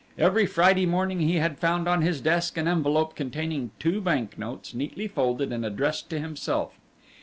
Every 0.17 0.47
Friday 0.47 0.87
morning 0.87 1.19
he 1.19 1.35
had 1.35 1.59
found 1.59 1.87
on 1.87 2.01
his 2.01 2.21
desk 2.21 2.57
an 2.57 2.67
envelope 2.67 3.15
containing 3.15 3.69
two 3.77 4.01
bank 4.01 4.35
notes 4.35 4.73
neatly 4.73 5.07
folded 5.07 5.53
and 5.53 5.63
addressed 5.63 6.09
to 6.09 6.19
himself. 6.19 6.73